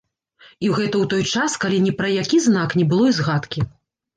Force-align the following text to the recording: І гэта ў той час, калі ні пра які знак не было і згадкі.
І 0.65 0.69
гэта 0.77 0.87
ў 0.87 1.09
той 1.11 1.23
час, 1.35 1.57
калі 1.65 1.83
ні 1.85 1.93
пра 1.99 2.09
які 2.15 2.37
знак 2.47 2.77
не 2.81 2.89
было 2.95 3.05
і 3.11 3.17
згадкі. 3.19 3.59